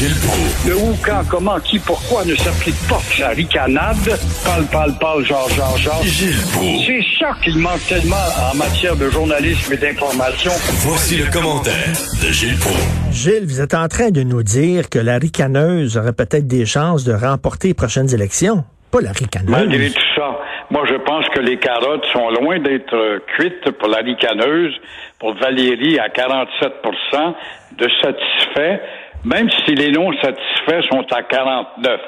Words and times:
Gilles 0.00 0.16
Proulx. 0.26 0.66
Le 0.66 0.76
où, 0.76 0.96
quand, 1.04 1.20
comment, 1.28 1.60
qui, 1.60 1.78
pourquoi 1.78 2.24
ne 2.24 2.34
s'applique 2.34 2.88
pas 2.88 3.00
sa 3.00 3.28
ricanade? 3.28 3.96
Parle, 4.46 4.64
parle, 4.72 4.98
parle, 4.98 5.24
genre, 5.26 5.50
genre, 5.50 5.76
genre. 5.76 6.02
Gilles 6.02 6.40
Proulx. 6.54 6.86
C'est 6.86 7.04
ça 7.18 7.32
qu'il 7.44 7.58
manque 7.58 7.86
tellement 7.86 8.16
en 8.50 8.56
matière 8.56 8.96
de 8.96 9.10
journalisme 9.10 9.74
et 9.74 9.76
d'information. 9.76 10.52
Voici 10.88 11.18
le 11.18 11.30
commentaire 11.30 11.92
de 12.22 12.32
Gilles 12.32 12.56
Proulx. 12.58 12.80
Gilles, 13.12 13.44
vous 13.44 13.60
êtes 13.60 13.74
en 13.74 13.88
train 13.88 14.08
de 14.08 14.22
nous 14.22 14.42
dire 14.42 14.88
que 14.88 14.98
la 14.98 15.18
ricaneuse 15.18 15.98
aurait 15.98 16.14
peut-être 16.14 16.46
des 16.46 16.64
chances 16.64 17.04
de 17.04 17.12
remporter 17.12 17.68
les 17.68 17.74
prochaines 17.74 18.14
élections. 18.14 18.64
Pas 18.90 19.02
la 19.02 19.10
Malgré 19.10 19.76
ricaneuse. 19.76 19.94
tout 19.94 20.00
ça, 20.16 20.40
moi 20.70 20.82
je 20.88 20.94
pense 21.04 21.28
que 21.28 21.40
les 21.40 21.58
carottes 21.58 22.06
sont 22.12 22.28
loin 22.30 22.58
d'être 22.58 22.94
euh, 22.94 23.20
cuites 23.36 23.70
pour 23.78 23.88
la 23.88 23.98
ricaneuse, 23.98 24.72
pour 25.20 25.34
Valérie 25.34 25.98
à 26.00 26.08
47% 26.08 27.34
de 27.78 27.88
satisfaits, 28.02 28.80
même 29.24 29.48
si 29.64 29.74
les 29.74 29.90
non 29.90 30.12
satisfaits 30.20 30.82
sont 30.90 31.06
à 31.12 31.22
49. 31.22 32.00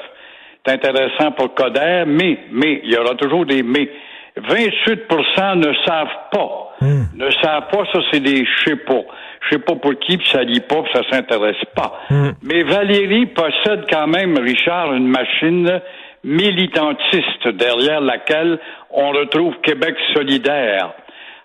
C'est 0.65 0.73
intéressant 0.73 1.31
pour 1.31 1.53
Coder, 1.53 2.03
mais, 2.07 2.39
mais, 2.51 2.81
il 2.83 2.91
y 2.91 2.97
aura 2.97 3.15
toujours 3.15 3.45
des 3.45 3.63
mais. 3.63 3.89
28% 4.35 5.57
ne 5.57 5.73
savent 5.85 6.07
pas. 6.31 6.63
Ne 6.81 7.29
savent 7.29 7.67
pas, 7.71 7.85
ça 7.93 7.99
c'est 8.11 8.19
des 8.19 8.43
je 8.43 8.69
sais 8.69 8.75
pas. 8.77 9.01
Je 9.41 9.55
sais 9.55 9.59
pas 9.61 9.75
pour 9.75 9.93
qui, 9.99 10.17
puis 10.17 10.27
ça 10.31 10.41
lit 10.41 10.61
pas, 10.61 10.81
puis 10.81 10.91
ça 10.93 11.01
s'intéresse 11.09 11.63
pas. 11.75 11.99
Mais 12.41 12.63
Valérie 12.63 13.27
possède 13.27 13.85
quand 13.91 14.07
même, 14.07 14.37
Richard, 14.39 14.93
une 14.93 15.07
machine 15.07 15.81
militantiste 16.23 17.47
derrière 17.49 18.01
laquelle 18.01 18.59
on 18.89 19.11
retrouve 19.11 19.53
Québec 19.61 19.95
solidaire. 20.15 20.93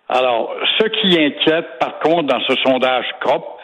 Alors, 0.08 0.54
ce 0.78 0.86
qui 0.88 1.18
inquiète, 1.20 1.78
par 1.78 1.98
contre, 1.98 2.28
dans 2.28 2.40
ce 2.40 2.54
sondage 2.64 3.06
COP, 3.20 3.57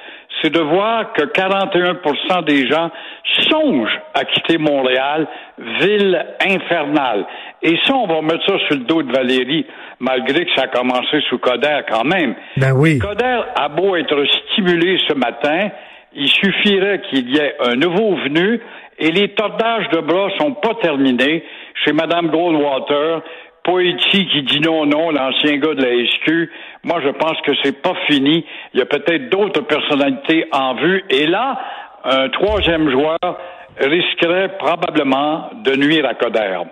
c'est 0.44 0.50
de 0.50 0.60
voir 0.60 1.14
que 1.14 1.24
41 1.24 2.42
des 2.42 2.68
gens 2.68 2.90
songent 3.50 3.98
à 4.12 4.24
quitter 4.24 4.58
Montréal, 4.58 5.26
ville 5.80 6.22
infernale. 6.46 7.24
Et 7.62 7.78
ça, 7.86 7.94
on 7.94 8.06
va 8.06 8.20
mettre 8.20 8.44
ça 8.44 8.58
sur 8.66 8.76
le 8.76 8.84
dos 8.84 9.02
de 9.02 9.10
Valérie, 9.10 9.64
malgré 10.00 10.44
que 10.44 10.54
ça 10.54 10.64
a 10.64 10.66
commencé 10.68 11.22
sous 11.30 11.38
Coder 11.38 11.80
quand 11.88 12.04
même. 12.04 12.34
Ben 12.58 12.72
oui. 12.72 12.98
Coder 12.98 13.40
a 13.56 13.68
beau 13.70 13.96
être 13.96 14.22
stimulé 14.50 14.98
ce 15.08 15.14
matin, 15.14 15.70
il 16.14 16.28
suffirait 16.28 17.00
qu'il 17.08 17.30
y 17.30 17.38
ait 17.38 17.56
un 17.66 17.76
nouveau 17.76 18.14
venu 18.16 18.60
et 18.98 19.10
les 19.10 19.30
tordages 19.30 19.88
de 19.92 20.00
bras 20.00 20.28
sont 20.38 20.52
pas 20.52 20.74
terminés 20.82 21.42
chez 21.84 21.92
Mme 21.92 22.28
Goldwater, 22.28 23.22
Poitiers 23.64 24.26
qui 24.26 24.42
dit 24.42 24.60
non, 24.60 24.84
non, 24.84 25.10
l'ancien 25.10 25.56
gars 25.56 25.74
de 25.74 25.82
la 25.82 26.06
SQ. 26.06 26.50
Moi, 26.84 27.00
je 27.02 27.10
pense 27.10 27.40
que 27.46 27.52
c'est 27.62 27.80
pas 27.82 27.94
fini. 28.06 28.44
Il 28.74 28.80
y 28.80 28.82
a 28.82 28.86
peut-être 28.86 29.30
d'autres 29.30 29.62
personnalités 29.62 30.46
en 30.52 30.74
vue. 30.74 31.02
Et 31.10 31.26
là, 31.26 31.58
un 32.04 32.28
troisième 32.28 32.90
joueur 32.90 33.18
risquerait 33.80 34.56
probablement 34.58 35.50
de 35.64 35.76
nuire 35.76 36.06
à 36.06 36.14
Coder. 36.14 36.62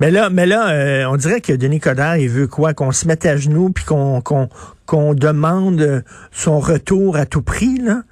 Mais 0.00 0.10
là, 0.10 0.30
mais 0.30 0.46
là, 0.46 0.70
euh, 0.70 1.04
on 1.10 1.16
dirait 1.16 1.40
que 1.40 1.52
Denis 1.52 1.80
Coderre, 1.80 2.16
il 2.16 2.28
veut 2.30 2.46
quoi? 2.46 2.72
Qu'on 2.72 2.92
se 2.92 3.06
mette 3.06 3.26
à 3.26 3.36
genoux 3.36 3.70
puis 3.70 3.84
qu'on 3.84 4.20
qu'on 4.22 4.48
qu'on 4.86 5.14
demande 5.14 6.02
son 6.30 6.58
retour 6.58 7.16
à 7.16 7.26
tout 7.26 7.42
prix, 7.42 7.78
là? 7.78 8.02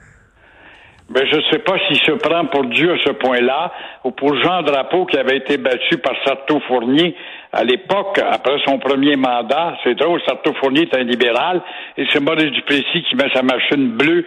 Ben, 1.09 1.25
je 1.27 1.37
ne 1.37 1.43
sais 1.51 1.61
pas 1.61 1.79
s'il 1.87 1.97
se 1.97 2.13
prend 2.13 2.45
pour 2.47 2.65
Dieu 2.65 2.93
à 2.93 2.99
ce 3.03 3.13
point-là, 3.13 3.73
ou 4.05 4.11
pour 4.11 4.37
Jean 4.43 4.63
Drapeau 4.63 5.07
qui 5.07 5.17
avait 5.17 5.39
été 5.39 5.57
battu 5.57 5.97
par 5.99 6.13
Sarto 6.23 6.61
Fournier 6.69 7.15
à 7.51 7.65
l'époque, 7.65 8.21
après 8.31 8.59
son 8.67 8.79
premier 8.79 9.17
mandat. 9.17 9.79
C'est 9.85 9.95
drôle, 9.95 10.21
Sarto 10.27 10.53
Fournier 10.61 10.83
est 10.83 10.95
un 10.95 11.05
libéral, 11.05 11.63
et 11.97 12.05
c'est 12.13 12.21
Maurice 12.21 12.53
Duplessis 12.53 13.05
qui 13.09 13.17
met 13.17 13.31
sa 13.33 13.43
machine 13.43 13.89
bleue 13.97 14.27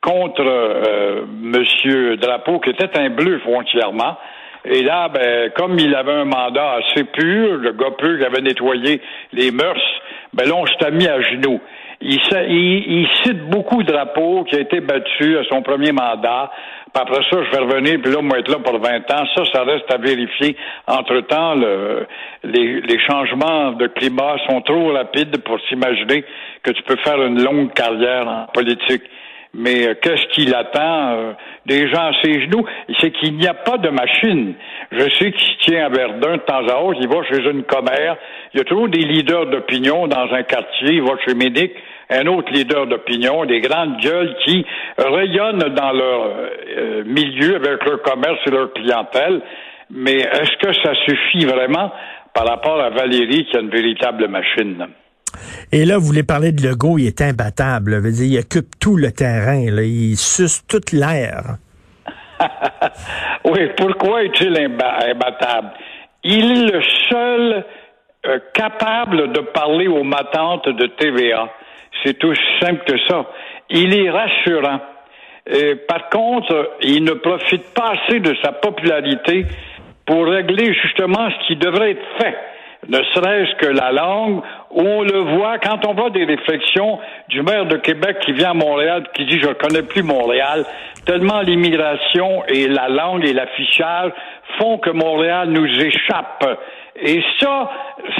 contre 0.00 0.42
euh, 0.42 1.26
Monsieur 1.28 2.16
Drapeau, 2.16 2.60
qui 2.60 2.70
était 2.70 2.98
un 2.98 3.10
bleu 3.10 3.38
foncièrement. 3.40 4.16
Et 4.64 4.82
là, 4.82 5.08
ben, 5.08 5.50
comme 5.50 5.78
il 5.78 5.94
avait 5.94 6.12
un 6.12 6.24
mandat 6.24 6.78
assez 6.78 7.04
pur, 7.04 7.58
le 7.58 7.72
gars 7.72 7.90
qui 7.98 8.24
avait 8.24 8.40
nettoyé 8.40 9.02
les 9.34 9.50
mœurs, 9.50 9.82
ben 10.32 10.48
là, 10.48 10.54
on 10.54 10.66
s'est 10.66 10.90
mis 10.92 11.06
à 11.06 11.20
genoux. 11.20 11.60
Il, 12.02 12.18
il- 12.48 13.00
il 13.02 13.08
cite 13.22 13.48
beaucoup 13.48 13.82
de 13.82 13.92
drapeaux 13.92 14.44
qui 14.44 14.56
a 14.56 14.60
été 14.60 14.80
battu 14.80 15.38
à 15.38 15.44
son 15.44 15.62
premier 15.62 15.92
mandat. 15.92 16.50
Puis 16.92 17.02
après 17.02 17.22
ça, 17.30 17.38
je 17.44 17.50
vais 17.56 17.62
revenir, 17.64 18.00
puis 18.02 18.12
là, 18.12 18.20
moi, 18.20 18.38
être 18.38 18.50
là 18.50 18.58
pour 18.58 18.78
20 18.78 19.10
ans. 19.12 19.24
Ça, 19.34 19.42
ça 19.52 19.62
reste 19.64 19.90
à 19.90 19.96
vérifier. 19.96 20.56
Entre-temps, 20.86 21.54
le- 21.54 22.06
les, 22.44 22.80
les 22.82 22.98
changements 23.00 23.72
de 23.72 23.86
climat 23.86 24.36
sont 24.48 24.60
trop 24.62 24.92
rapides 24.92 25.38
pour 25.42 25.58
s'imaginer 25.68 26.24
que 26.62 26.70
tu 26.72 26.82
peux 26.82 26.96
faire 26.96 27.22
une 27.22 27.42
longue 27.42 27.72
carrière 27.72 28.28
en 28.28 28.46
politique. 28.52 29.02
Mais 29.54 29.86
euh, 29.86 29.94
qu'est-ce 30.00 30.26
qu'il 30.28 30.54
attend 30.54 31.12
euh, 31.12 31.32
des 31.66 31.88
gens 31.88 32.06
à 32.06 32.12
ses 32.22 32.40
genoux? 32.42 32.64
C'est 32.98 33.10
qu'il 33.10 33.36
n'y 33.36 33.46
a 33.46 33.54
pas 33.54 33.76
de 33.76 33.90
machine. 33.90 34.54
Je 34.90 35.10
sais 35.18 35.30
qu'il 35.32 35.40
se 35.40 35.58
tient 35.60 35.86
à 35.86 35.88
Verdun 35.90 36.36
de 36.36 36.42
temps 36.42 36.66
à 36.66 36.80
autre, 36.80 36.98
il 37.02 37.08
va 37.08 37.22
chez 37.24 37.42
une 37.50 37.64
commère. 37.64 38.16
Il 38.54 38.58
y 38.58 38.60
a 38.60 38.64
toujours 38.64 38.88
des 38.88 39.00
leaders 39.00 39.46
d'opinion 39.46 40.06
dans 40.06 40.32
un 40.32 40.42
quartier. 40.42 40.94
Il 40.94 41.02
va 41.02 41.18
chez 41.26 41.34
Médic, 41.34 41.72
un 42.08 42.26
autre 42.26 42.50
leader 42.50 42.86
d'opinion, 42.86 43.44
des 43.44 43.60
grandes 43.60 43.98
gueules 43.98 44.34
qui 44.44 44.64
rayonnent 44.96 45.74
dans 45.74 45.92
leur 45.92 46.30
euh, 46.78 47.04
milieu 47.04 47.56
avec 47.56 47.84
leur 47.84 48.00
commerce 48.02 48.38
et 48.46 48.50
leur 48.50 48.72
clientèle. 48.72 49.42
Mais 49.90 50.16
est-ce 50.16 50.56
que 50.66 50.72
ça 50.82 50.94
suffit 51.06 51.44
vraiment 51.44 51.92
par 52.32 52.46
rapport 52.46 52.80
à 52.80 52.88
Valérie 52.88 53.44
qui 53.44 53.56
a 53.56 53.60
une 53.60 53.68
véritable 53.68 54.28
machine? 54.28 54.86
Et 55.74 55.86
là, 55.86 55.96
vous 55.96 56.04
voulez 56.04 56.22
parler 56.22 56.52
de 56.52 56.62
Legault, 56.62 56.98
il 56.98 57.06
est 57.06 57.22
imbattable. 57.22 58.02
dire, 58.12 58.26
il 58.26 58.38
occupe 58.38 58.78
tout 58.78 58.96
le 58.96 59.10
terrain, 59.10 59.70
là. 59.70 59.82
il 59.82 60.16
suce 60.16 60.64
toute 60.66 60.92
l'air. 60.92 61.56
Oui, 63.44 63.60
pourquoi 63.76 64.22
est-il 64.24 64.52
imba- 64.54 65.10
imbattable? 65.10 65.70
Il 66.24 66.52
est 66.52 66.72
le 66.72 66.82
seul 67.10 67.64
euh, 68.26 68.38
capable 68.54 69.32
de 69.32 69.40
parler 69.40 69.88
aux 69.88 70.04
matantes 70.04 70.68
de 70.68 70.86
TVA. 70.86 71.48
C'est 72.04 72.22
aussi 72.24 72.40
simple 72.60 72.82
que 72.86 72.98
ça. 73.08 73.26
Il 73.70 73.94
est 73.94 74.10
rassurant. 74.10 74.80
Euh, 75.52 75.74
par 75.88 76.08
contre, 76.10 76.72
il 76.82 77.02
ne 77.02 77.12
profite 77.14 77.74
pas 77.74 77.94
assez 77.96 78.20
de 78.20 78.34
sa 78.44 78.52
popularité 78.52 79.46
pour 80.06 80.24
régler 80.26 80.72
justement 80.82 81.28
ce 81.30 81.46
qui 81.48 81.56
devrait 81.56 81.92
être 81.92 82.06
fait. 82.20 82.36
Ne 82.88 82.98
serait-ce 83.14 83.54
que 83.56 83.66
la 83.66 83.92
langue, 83.92 84.42
on 84.74 85.02
le 85.02 85.36
voit 85.36 85.58
quand 85.58 85.86
on 85.86 85.94
voit 85.94 86.10
des 86.10 86.24
réflexions 86.24 86.98
du 87.28 87.42
maire 87.42 87.66
de 87.66 87.76
Québec 87.76 88.18
qui 88.24 88.32
vient 88.32 88.50
à 88.50 88.54
Montréal, 88.54 89.04
qui 89.14 89.26
dit 89.26 89.38
je 89.40 89.48
ne 89.48 89.54
connais 89.54 89.82
plus 89.82 90.02
Montréal, 90.02 90.64
tellement 91.04 91.40
l'immigration 91.40 92.44
et 92.46 92.68
la 92.68 92.88
langue 92.88 93.24
et 93.24 93.32
l'affichage 93.32 94.12
font 94.58 94.78
que 94.78 94.90
Montréal 94.90 95.48
nous 95.50 95.66
échappe. 95.66 96.44
Et 97.00 97.22
ça, 97.40 97.70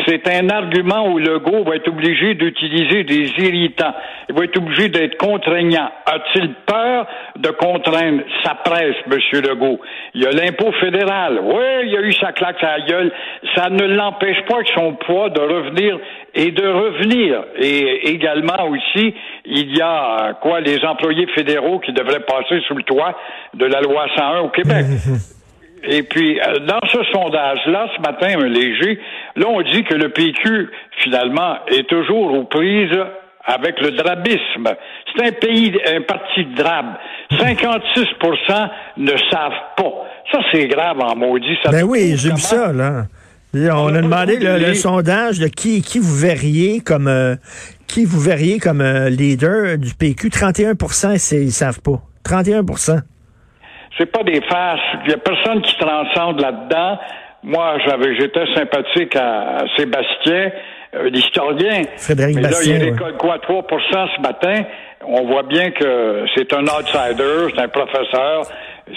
c'est 0.07 0.27
un 0.29 0.49
argument 0.49 1.09
où 1.09 1.19
Legault 1.19 1.63
va 1.65 1.77
être 1.77 1.89
obligé 1.89 2.35
d'utiliser 2.35 3.05
des 3.05 3.31
irritants. 3.39 3.95
Il 4.29 4.35
va 4.35 4.45
être 4.45 4.57
obligé 4.57 4.89
d'être 4.89 5.19
contraignant. 5.19 5.91
A-t-il 6.07 6.55
peur 6.67 7.07
de 7.37 7.51
contraindre 7.51 8.23
sa 8.43 8.55
presse, 8.55 8.97
M. 9.11 9.19
Legault? 9.43 9.79
Il 10.15 10.23
y 10.23 10.27
a 10.27 10.31
l'impôt 10.31 10.73
fédéral. 10.81 11.39
Oui, 11.43 11.65
il 11.85 11.91
y 11.91 11.97
a 11.97 12.01
eu 12.01 12.13
sa 12.13 12.33
claque 12.33 12.63
la 12.63 12.81
gueule. 12.81 13.13
Ça 13.55 13.69
ne 13.69 13.85
l'empêche 13.85 14.43
pas 14.49 14.57
avec 14.57 14.69
son 14.75 14.95
poids 14.95 15.29
de 15.29 15.41
revenir 15.41 15.99
et 16.35 16.51
de 16.51 16.67
revenir. 16.67 17.45
Et 17.59 18.09
également 18.11 18.69
aussi, 18.69 19.15
il 19.45 19.77
y 19.77 19.83
a 19.83 20.39
quoi 20.41 20.61
les 20.61 20.83
employés 20.85 21.27
fédéraux 21.35 21.79
qui 21.81 21.93
devraient 21.93 22.21
passer 22.21 22.61
sous 22.67 22.75
le 22.75 22.85
toit 22.85 23.19
de 23.53 23.67
la 23.67 23.81
loi 23.83 24.07
101 24.17 24.41
au 24.41 24.49
Québec. 24.49 24.87
Et 25.85 26.03
puis, 26.03 26.41
euh, 26.41 26.61
dans 26.61 26.81
ce 26.89 27.03
sondage-là, 27.13 27.89
ce 27.97 28.01
matin, 28.03 28.41
un 28.41 28.49
léger, 28.49 29.01
là, 29.37 29.47
on 29.49 29.63
dit 29.63 29.85
que 29.85 29.95
le 29.95 30.11
PQ, 30.11 30.71
finalement, 31.03 31.57
est 31.69 31.89
toujours 31.89 32.33
aux 32.35 32.45
prises 32.45 32.99
avec 33.45 33.81
le 33.81 33.91
drabisme. 33.91 34.69
C'est 35.15 35.27
un 35.27 35.33
pays, 35.33 35.73
un 35.87 36.03
parti 36.03 36.45
de 36.45 36.55
drabe. 36.55 36.95
56% 37.33 38.71
ne 38.99 39.13
savent 39.31 39.53
pas. 39.77 39.93
Ça, 40.31 40.39
c'est 40.53 40.69
grave 40.69 41.01
en 41.01 41.17
maudit. 41.17 41.57
Ça 41.65 41.71
Ben 41.71 41.83
oui, 41.83 42.15
j'ai 42.17 42.31
vu 42.31 42.39
ça, 42.39 42.73
là. 42.73 43.07
On, 43.55 43.59
On 43.59 43.95
a 43.95 44.01
demandé 44.01 44.39
le, 44.39 44.75
sondage 44.75 45.39
de 45.39 45.49
qui, 45.49 45.83
qui 45.83 45.99
vous 45.99 46.17
verriez 46.17 46.81
comme 46.81 47.07
euh, 47.07 47.37
qui 47.87 48.07
vous 48.07 48.21
verriez 48.21 48.59
comme 48.59 48.81
euh, 48.81 49.11
leader 49.11 49.77
du 49.77 49.93
PQ. 49.95 50.31
31 50.31 50.75
c'est 51.19 51.43
ils 51.43 51.53
savent 51.53 51.83
pas. 51.83 52.01
31 52.25 52.65
c'est 53.99 54.11
pas 54.11 54.23
des 54.23 54.41
farces. 54.43 54.81
Il 55.05 55.11
y 55.11 55.15
a 55.15 55.19
personne 55.19 55.63
qui 55.63 55.77
transcende 55.77 56.41
là-dedans. 56.41 56.99
Moi, 57.43 57.77
j'avais, 57.85 58.15
j'étais 58.17 58.45
sympathique 58.55 59.17
à, 59.17 59.59
à 59.59 59.65
Sébastien, 59.77 60.53
euh, 60.95 61.11
l'historien. 61.11 61.83
Frédéric 61.97 62.37
Mais 62.37 62.43
Bastien, 62.43 62.79
là, 62.79 62.79
il 62.79 62.85
ouais. 62.85 62.91
récolte 62.91 63.17
quoi, 63.19 63.39
3% 63.39 64.17
ce 64.17 64.21
matin? 64.21 64.63
On 65.05 65.27
voit 65.27 65.43
bien 65.43 65.73
que 65.73 66.25
c'est 66.37 66.53
un 66.53 66.63
outsider, 66.63 67.53
c'est 67.53 67.61
un 67.61 67.69
professeur. 67.69 68.43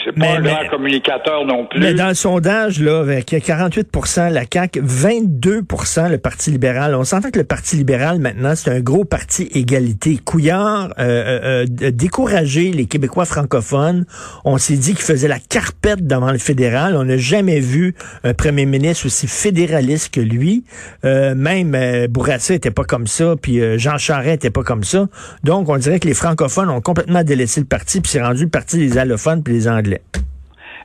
C'est 0.04 0.12
pas 0.14 0.20
Mais- 0.20 0.28
un 0.38 0.42
mais- 0.42 0.50
grand 0.50 0.70
communicateur 0.70 1.46
non 1.46 1.68
plus. 1.68 1.80
Mais 1.80 1.94
dans 1.94 2.08
le 2.08 2.16
sondage, 2.16 2.82
là, 2.82 3.00
avec 3.02 3.28
48% 3.28 4.30
la 4.30 4.44
CAQ, 4.52 4.82
22% 4.82 6.10
le 6.10 6.18
Parti 6.18 6.50
libéral. 6.52 6.96
On 6.96 7.04
s'entend 7.04 7.30
que 7.30 7.38
le 7.40 7.46
Parti 7.46 7.76
libéral, 7.76 8.20
maintenant, 8.20 8.54
c'est 8.56 8.72
un 8.72 8.80
gros 8.80 9.06
parti 9.06 9.44
égalité. 9.54 10.18
Couillard 10.24 10.94
euh, 11.00 11.04
euh, 11.64 11.66
euh, 11.82 11.92
découragé 11.92 12.72
les 12.72 12.86
Québécois 12.88 13.26
francophones. 13.26 14.06
On 14.44 14.58
s'est 14.58 14.78
dit 14.78 14.94
qu'il 14.96 15.04
faisait 15.06 15.28
la 15.28 15.40
carpette 15.40 16.06
devant 16.06 16.32
le 16.32 16.38
fédéral. 16.40 16.96
On 16.96 17.04
n'a 17.06 17.18
jamais 17.18 17.60
vu 17.60 17.94
un 18.24 18.34
premier 18.34 18.66
ministre 18.66 19.06
aussi 19.06 19.28
fédéraliste 19.28 20.14
que 20.14 20.22
lui. 20.22 20.64
Euh, 21.04 21.36
même 21.36 21.76
euh, 21.76 22.08
Bourassa 22.08 22.54
était 22.56 22.72
pas 22.72 22.84
comme 22.86 23.08
ça, 23.08 23.36
puis 23.40 23.62
euh, 23.62 23.78
Jean 23.78 23.98
Charest 23.98 24.36
était 24.36 24.50
pas 24.50 24.64
comme 24.64 24.84
ça. 24.84 25.08
Donc, 25.44 25.70
on 25.70 25.78
dirait 25.78 26.00
que 26.00 26.08
les 26.08 26.14
francophones 26.16 26.70
ont 26.70 26.82
complètement 26.82 27.24
délaissé 27.24 27.60
le 27.60 27.68
parti, 27.68 28.02
puis 28.02 28.12
c'est 28.12 28.22
rendu 28.22 28.44
le 28.46 28.50
parti 28.50 28.78
des 28.78 28.98
allophones 28.98 29.44
puis 29.44 29.54
des 29.54 29.68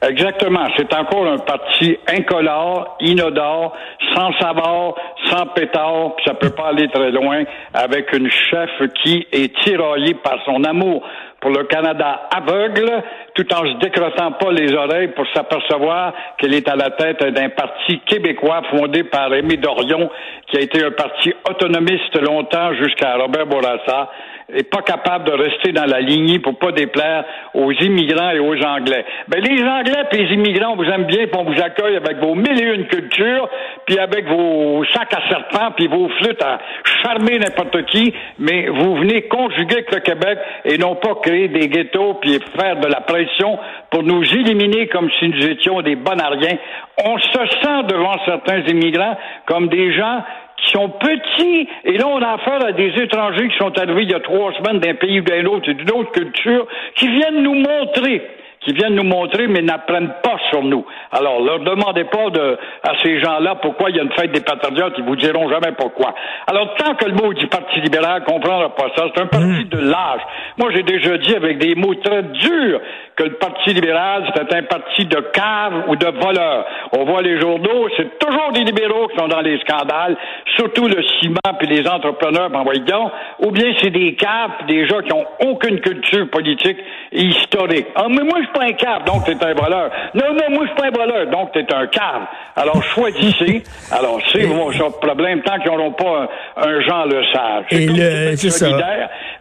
Exactement. 0.02 0.66
C'est 0.78 0.94
encore 0.94 1.26
un 1.26 1.38
parti 1.38 1.98
incolore, 2.08 2.96
inodore, 3.00 3.76
sans 4.14 4.32
saveur, 4.38 4.94
sans 5.26 5.46
pétard, 5.46 6.14
puis 6.16 6.24
ça 6.26 6.34
peut 6.34 6.50
pas 6.50 6.68
aller 6.68 6.88
très 6.88 7.10
loin 7.10 7.44
avec 7.74 8.10
une 8.14 8.30
chef 8.30 8.70
qui 9.02 9.26
est 9.30 9.54
tiraillée 9.62 10.14
par 10.14 10.38
son 10.46 10.64
amour 10.64 11.02
pour 11.40 11.50
le 11.50 11.64
Canada 11.64 12.28
aveugle, 12.34 13.02
tout 13.34 13.46
en 13.54 13.66
se 13.66 13.78
décrotant 13.78 14.32
pas 14.32 14.52
les 14.52 14.72
oreilles 14.74 15.08
pour 15.08 15.26
s'apercevoir 15.34 16.12
qu'elle 16.38 16.54
est 16.54 16.68
à 16.68 16.76
la 16.76 16.90
tête 16.90 17.22
d'un 17.34 17.48
parti 17.50 18.00
québécois 18.06 18.62
fondé 18.70 19.04
par 19.04 19.30
Rémi 19.30 19.56
Dorion, 19.56 20.10
qui 20.48 20.58
a 20.58 20.60
été 20.60 20.84
un 20.84 20.90
parti 20.90 21.32
autonomiste 21.48 22.18
longtemps 22.20 22.74
jusqu'à 22.74 23.16
Robert 23.16 23.46
Bourassa, 23.46 24.10
et 24.54 24.62
pas 24.62 24.82
capable 24.82 25.24
de 25.24 25.32
rester 25.32 25.72
dans 25.72 25.86
la 25.86 26.00
lignée 26.00 26.38
pour 26.38 26.58
pas 26.58 26.72
déplaire 26.72 27.24
aux 27.54 27.72
immigrants 27.72 28.30
et 28.30 28.38
aux 28.38 28.56
Anglais. 28.62 29.04
Ben, 29.28 29.40
les 29.40 29.62
Anglais 29.62 30.04
et 30.12 30.16
les 30.16 30.34
immigrants, 30.34 30.72
on 30.72 30.76
vous 30.76 30.90
aime 30.90 31.04
bien, 31.04 31.26
puis 31.26 31.36
on 31.38 31.44
vous 31.44 31.60
accueille 31.60 31.96
avec 31.96 32.18
vos 32.18 32.34
mille 32.34 32.60
et 32.60 32.74
une 32.74 32.86
cultures, 32.86 33.48
puis 33.86 33.98
avec 33.98 34.26
vos 34.26 34.84
sacs 34.92 35.14
à 35.14 35.28
serpents, 35.28 35.72
puis 35.76 35.86
vos 35.86 36.08
flûtes 36.08 36.42
à 36.42 36.58
charmer 37.02 37.38
n'importe 37.38 37.84
qui, 37.86 38.12
mais 38.38 38.68
vous 38.68 38.96
venez 38.96 39.22
conjuguer 39.22 39.76
avec 39.76 39.94
le 39.94 40.00
Québec 40.00 40.38
et 40.64 40.78
non 40.78 40.96
pas 40.96 41.14
créer 41.22 41.48
des 41.48 41.68
ghettos 41.68 42.14
puis 42.14 42.38
faire 42.58 42.76
de 42.76 42.86
la 42.86 43.00
pression 43.00 43.58
pour 43.90 44.02
nous 44.02 44.22
éliminer 44.22 44.88
comme 44.88 45.10
si 45.18 45.28
nous 45.28 45.46
étions 45.46 45.80
des 45.82 45.96
bonariens. 45.96 46.58
On 47.04 47.18
se 47.18 47.46
sent 47.62 47.82
devant 47.88 48.16
certains 48.24 48.60
immigrants 48.66 49.16
comme 49.46 49.68
des 49.68 49.92
gens 49.92 50.22
qui 50.62 50.70
sont 50.72 50.88
petits, 50.88 51.68
et 51.84 51.98
là, 51.98 52.06
on 52.08 52.22
a 52.22 52.34
affaire 52.34 52.64
à 52.64 52.72
des 52.72 52.92
étrangers 52.96 53.48
qui 53.48 53.56
sont 53.56 53.76
arrivés 53.78 54.02
il 54.02 54.10
y 54.10 54.14
a 54.14 54.20
trois 54.20 54.52
semaines 54.54 54.80
d'un 54.80 54.94
pays 54.94 55.20
ou 55.20 55.24
d'un 55.24 55.44
autre 55.46 55.68
et 55.68 55.74
d'une 55.74 55.90
autre 55.92 56.12
culture, 56.12 56.66
qui 56.94 57.08
viennent 57.08 57.42
nous 57.42 57.54
montrer 57.54 58.22
qui 58.60 58.74
viennent 58.74 58.94
nous 58.94 59.04
montrer, 59.04 59.46
mais 59.46 59.62
n'apprennent 59.62 60.12
pas 60.22 60.36
sur 60.50 60.62
nous. 60.62 60.84
Alors, 61.12 61.40
leur 61.40 61.60
demandez 61.60 62.04
pas 62.04 62.28
de, 62.28 62.58
à 62.82 62.92
ces 63.02 63.18
gens-là 63.20 63.54
pourquoi 63.56 63.88
il 63.88 63.96
y 63.96 64.00
a 64.00 64.02
une 64.02 64.12
fête 64.12 64.32
des 64.32 64.42
patriotes, 64.42 64.94
ils 64.98 65.04
vous 65.04 65.16
diront 65.16 65.48
jamais 65.48 65.72
pourquoi. 65.78 66.14
Alors, 66.46 66.74
tant 66.74 66.94
que 66.94 67.06
le 67.06 67.14
mot 67.14 67.32
du 67.32 67.46
Parti 67.46 67.80
libéral 67.80 68.22
comprendra 68.24 68.74
pas 68.74 68.88
ça, 68.96 69.06
c'est 69.14 69.22
un 69.22 69.26
parti 69.26 69.64
de 69.64 69.78
l'âge. 69.78 70.20
Moi, 70.58 70.70
j'ai 70.74 70.82
déjà 70.82 71.16
dit 71.16 71.34
avec 71.34 71.58
des 71.58 71.74
mots 71.74 71.94
très 71.94 72.22
durs 72.22 72.80
que 73.16 73.24
le 73.24 73.34
Parti 73.34 73.72
libéral, 73.72 74.30
c'était 74.36 74.56
un 74.56 74.62
parti 74.64 75.06
de 75.06 75.20
caves 75.32 75.84
ou 75.88 75.96
de 75.96 76.06
voleurs. 76.06 76.66
On 76.92 77.04
voit 77.04 77.22
les 77.22 77.40
journaux, 77.40 77.88
c'est 77.96 78.18
toujours 78.18 78.52
des 78.52 78.64
libéraux 78.64 79.08
qui 79.08 79.16
sont 79.16 79.28
dans 79.28 79.40
les 79.40 79.58
scandales, 79.60 80.16
surtout 80.60 80.86
le 80.88 81.02
ciment 81.20 81.38
puis 81.58 81.66
les 81.68 81.86
entrepreneurs, 81.88 82.50
ben 82.50 82.62
voyons, 82.62 83.10
ou 83.40 83.50
bien 83.50 83.72
c'est 83.80 83.90
des 83.90 84.14
caves, 84.14 84.66
des 84.68 84.86
gens 84.86 85.00
qui 85.00 85.12
ont 85.12 85.24
aucune 85.48 85.80
culture 85.80 86.28
politique 86.30 86.76
et 87.12 87.22
historique. 87.22 87.86
Ah, 87.94 88.06
mais 88.10 88.22
moi, 88.22 88.38
je 88.40 88.44
suis 88.44 88.52
pas 88.52 88.64
un 88.64 88.72
cave, 88.72 89.04
donc 89.04 89.24
t'es 89.24 89.42
un 89.44 89.54
voleur. 89.54 89.90
Non, 90.14 90.34
non, 90.34 90.50
moi, 90.50 90.64
je 90.64 90.66
suis 90.68 90.76
pas 90.76 90.86
un 90.88 90.90
voleur, 90.90 91.26
donc 91.30 91.52
t'es 91.52 91.72
un 91.72 91.86
cave. 91.86 92.22
Alors, 92.56 92.82
choisissez. 92.82 93.62
Alors, 93.92 94.20
c'est 94.32 94.44
votre 94.44 95.00
problème 95.00 95.40
tant 95.42 95.58
qu'ils 95.58 95.70
n'auront 95.72 95.92
pas 95.92 96.28
un, 96.56 96.68
un 96.68 96.80
Jean 96.82 97.04
Le 97.06 97.24
Sage. 97.32 97.64
Et 97.70 97.86
le- 97.86 98.36
c'est 98.36 98.50
ça. 98.50 98.68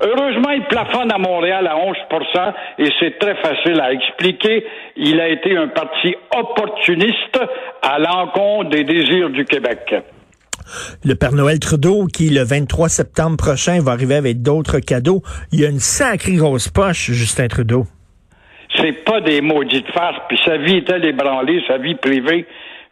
Heureusement, 0.02 0.52
il 0.52 0.64
plafonne 0.64 1.12
à 1.12 1.18
Montréal 1.18 1.68
à 1.68 1.76
11% 1.76 2.54
et 2.80 2.86
c'est 3.00 3.20
très 3.20 3.36
facile 3.36 3.80
à 3.82 3.92
expliquer. 3.92 4.66
Il 4.96 5.20
a 5.20 5.28
été 5.28 5.58
un 5.58 5.68
parti 5.68 6.16
opportuniste 6.38 7.40
à 7.82 8.00
l'encontre 8.00 8.70
des 8.70 8.84
désirs 8.84 9.30
du 9.30 9.44
Québec. 9.46 9.94
Le 11.04 11.16
Père 11.16 11.34
Noël 11.34 11.60
Trudeau, 11.60 12.06
qui 12.06 12.30
le 12.30 12.44
23 12.44 12.90
septembre 12.90 13.38
prochain 13.38 13.80
va 13.82 13.92
arriver 13.92 14.16
avec 14.16 14.42
d'autres 14.42 14.80
cadeaux. 14.80 15.22
Il 15.52 15.60
y 15.60 15.66
a 15.66 15.70
une 15.70 15.80
sacrée 15.80 16.36
grosse 16.36 16.70
poche, 16.70 17.12
Justin 17.12 17.48
Trudeau. 17.48 17.86
C'est 18.76 19.04
pas 19.04 19.22
des 19.22 19.42
maudites 19.42 19.92
farces, 19.92 20.22
puis 20.28 20.40
sa 20.46 20.58
vie 20.58 20.78
est-elle 20.78 21.06
ébranlée, 21.06 21.62
sa 21.68 21.78
vie 21.78 21.96
privée. 21.96 22.46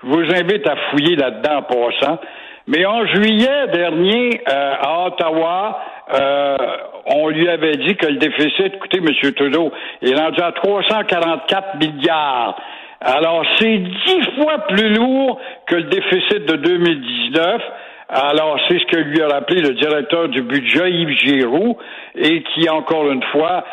Je 0.03 0.07
vous 0.07 0.19
invite 0.19 0.67
à 0.67 0.75
fouiller 0.89 1.15
là-dedans 1.15 1.57
en 1.57 1.63
passant. 1.63 2.19
Mais 2.67 2.85
en 2.85 3.05
juillet 3.07 3.67
dernier, 3.73 4.41
euh, 4.49 4.73
à 4.81 5.05
Ottawa, 5.07 5.79
euh, 6.13 6.57
on 7.05 7.29
lui 7.29 7.47
avait 7.47 7.77
dit 7.77 7.95
que 7.95 8.07
le 8.07 8.17
déficit, 8.17 8.73
écoutez, 8.75 8.97
M. 8.97 9.33
Trudeau, 9.33 9.71
est 10.01 10.13
rendu 10.13 10.41
à 10.41 10.51
344 10.51 11.77
milliards. 11.79 12.59
Alors, 13.01 13.43
c'est 13.59 13.77
dix 13.77 14.23
fois 14.35 14.59
plus 14.69 14.95
lourd 14.95 15.39
que 15.67 15.75
le 15.75 15.83
déficit 15.83 16.45
de 16.45 16.55
2019. 16.55 17.61
Alors, 18.09 18.57
c'est 18.67 18.79
ce 18.79 18.85
que 18.85 18.97
lui 18.97 19.21
a 19.21 19.27
rappelé 19.27 19.59
le 19.59 19.73
directeur 19.73 20.29
du 20.29 20.41
budget, 20.41 20.89
Yves 20.89 21.17
Giroux, 21.19 21.77
et 22.15 22.41
qui, 22.41 22.69
encore 22.69 23.11
une 23.11 23.21
fois, 23.33 23.65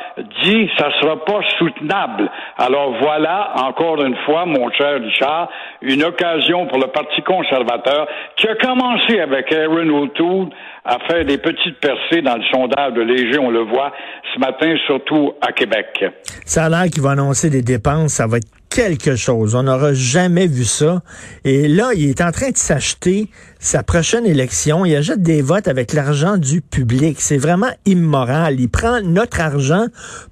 dit 0.42 0.68
ça 0.76 0.88
sera 1.00 1.24
pas 1.24 1.40
soutenable. 1.56 2.28
Alors 2.58 2.96
voilà, 3.00 3.52
encore 3.64 4.02
une 4.04 4.16
fois, 4.26 4.44
mon 4.44 4.70
cher 4.72 5.00
Richard, 5.00 5.48
une 5.82 6.02
occasion 6.02 6.66
pour 6.66 6.78
le 6.78 6.88
Parti 6.88 7.22
conservateur 7.22 8.08
qui 8.36 8.48
a 8.48 8.56
commencé 8.56 9.20
avec 9.20 9.52
Aaron 9.52 9.88
O'Toole 9.88 10.48
à 10.84 10.98
faire 11.08 11.24
des 11.24 11.38
petites 11.38 11.78
percées 11.78 12.20
dans 12.20 12.36
le 12.36 12.44
sondage 12.52 12.92
de 12.94 13.02
Léger, 13.02 13.38
on 13.38 13.50
le 13.50 13.62
voit 13.62 13.92
ce 14.34 14.40
matin, 14.40 14.74
surtout 14.86 15.32
à 15.40 15.52
Québec. 15.52 16.04
Ça 16.44 16.64
a 16.64 16.88
qu'il 16.88 17.02
va 17.02 17.12
annoncer 17.12 17.50
des 17.50 17.62
dépenses, 17.62 18.14
ça 18.14 18.26
va 18.26 18.38
être 18.38 18.53
quelque 18.74 19.14
chose. 19.14 19.54
On 19.54 19.62
n'aura 19.62 19.94
jamais 19.94 20.46
vu 20.46 20.64
ça. 20.64 21.02
Et 21.44 21.68
là, 21.68 21.90
il 21.94 22.10
est 22.10 22.20
en 22.20 22.32
train 22.32 22.50
de 22.50 22.56
s'acheter 22.56 23.28
sa 23.60 23.84
prochaine 23.84 24.26
élection. 24.26 24.84
Il 24.84 24.96
achète 24.96 25.22
des 25.22 25.42
votes 25.42 25.68
avec 25.68 25.92
l'argent 25.92 26.36
du 26.36 26.60
public. 26.60 27.20
C'est 27.20 27.38
vraiment 27.38 27.70
immoral. 27.86 28.58
Il 28.58 28.68
prend 28.68 29.00
notre 29.00 29.40
argent 29.40 29.86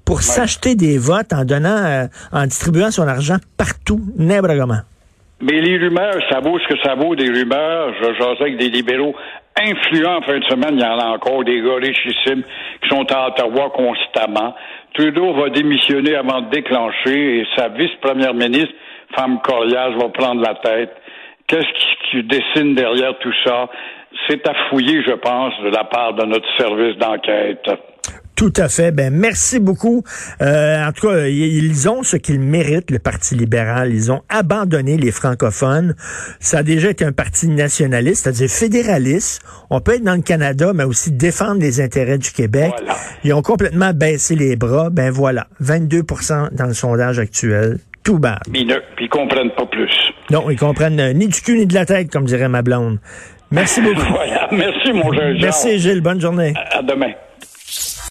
pour 0.05 0.23
s'acheter 0.23 0.75
des 0.75 0.99
votes 0.99 1.33
en 1.33 1.45
donnant, 1.45 1.85
euh, 1.85 2.07
en 2.33 2.45
distribuant 2.47 2.91
son 2.91 3.07
argent 3.07 3.37
partout, 3.57 4.01
n'importe 4.17 4.59
comment. 4.59 4.81
Mais 5.41 5.61
les 5.61 5.79
rumeurs, 5.79 6.21
ça 6.31 6.41
vaut 6.41 6.59
ce 6.59 6.69
que 6.69 6.81
ça 6.83 6.95
vaut 6.95 7.15
des 7.15 7.29
rumeurs. 7.29 7.93
Je 8.01 8.15
jasais 8.15 8.43
avec 8.43 8.59
des 8.59 8.71
libéraux 8.71 9.15
influents 9.61 10.19
en 10.19 10.23
fin 10.23 10.39
de 10.39 10.45
semaine. 10.45 10.75
Il 10.75 10.81
y 10.81 10.85
en 10.85 10.99
a 10.99 11.15
encore 11.15 11.45
des 11.45 11.61
gars 11.61 11.77
richissimes 11.77 12.43
qui 12.83 12.89
sont 12.89 13.07
à 13.13 13.29
Ottawa 13.29 13.71
constamment. 13.71 14.55
Trudeau 14.95 15.33
va 15.35 15.49
démissionner 15.51 16.15
avant 16.15 16.43
de 16.43 16.51
déclencher 16.51 17.41
et 17.41 17.47
sa 17.57 17.69
vice-première 17.69 18.35
ministre, 18.35 18.75
femme 19.17 19.41
coriace, 19.43 19.95
va 19.99 20.09
prendre 20.09 20.43
la 20.43 20.55
tête. 20.57 20.95
Qu'est-ce 21.47 21.67
qui, 21.67 21.97
qui 22.11 22.23
dessine 22.25 22.75
derrière 22.75 23.19
tout 23.19 23.35
ça? 23.45 23.69
C'est 24.29 24.47
à 24.47 24.55
fouiller, 24.69 25.03
je 25.03 25.13
pense, 25.13 25.55
de 25.61 25.69
la 25.69 25.85
part 25.85 26.15
de 26.15 26.25
notre 26.27 26.49
service 26.57 26.97
d'enquête. 26.97 27.69
Tout 28.43 28.53
à 28.57 28.69
fait. 28.69 28.91
Ben 28.91 29.15
merci 29.15 29.61
beaucoup. 29.61 30.03
Euh, 30.41 30.85
en 30.85 30.91
tout 30.91 31.07
cas, 31.07 31.29
ils 31.29 31.89
ont 31.89 32.03
ce 32.03 32.17
qu'ils 32.17 32.41
méritent, 32.41 32.91
le 32.91 32.99
Parti 32.99 33.37
libéral. 33.37 33.95
Ils 33.95 34.11
ont 34.11 34.23
abandonné 34.29 34.97
les 34.97 35.13
francophones. 35.13 35.95
Ça 36.41 36.59
a 36.59 36.63
déjà 36.65 36.91
été 36.91 37.05
un 37.05 37.13
parti 37.13 37.47
nationaliste, 37.47 38.25
c'est-à-dire 38.25 38.51
fédéraliste. 38.51 39.43
On 39.71 39.81
peut 39.81 39.95
être 39.95 40.03
dans 40.03 40.17
le 40.17 40.23
Canada, 40.23 40.73
mais 40.75 40.83
aussi 40.83 41.13
défendre 41.13 41.61
les 41.61 41.81
intérêts 41.81 42.19
du 42.19 42.33
Québec. 42.33 42.73
Voilà. 42.79 42.97
Ils 43.23 43.33
ont 43.33 43.43
complètement 43.43 43.93
baissé 43.93 44.35
les 44.35 44.57
bras. 44.57 44.91
Ben 44.91 45.13
voilà, 45.13 45.47
22% 45.63 46.53
dans 46.53 46.67
le 46.67 46.75
sondage 46.75 47.21
actuel. 47.21 47.79
Tout 48.03 48.19
bas. 48.19 48.41
Puis, 48.53 48.67
ils 49.01 49.09
comprennent 49.09 49.53
pas 49.57 49.67
plus. 49.67 49.93
Non, 50.33 50.51
ils 50.51 50.59
comprennent 50.59 50.99
euh, 50.99 51.13
ni 51.13 51.29
du 51.29 51.41
cul 51.41 51.59
ni 51.59 51.67
de 51.67 51.75
la 51.75 51.87
tête, 51.87 52.11
comme 52.11 52.25
dirait 52.25 52.49
ma 52.49 52.63
blonde. 52.63 52.99
Merci 53.53 53.81
beaucoup. 53.83 54.03
Voilà. 54.11 54.49
Merci, 54.51 54.93
mon 54.93 55.13
jeune 55.13 55.37
Jean. 55.37 55.43
Merci, 55.43 55.79
Gilles. 55.79 56.01
Bonne 56.01 56.21
journée. 56.21 56.55
À 56.73 56.83
demain. 56.83 57.13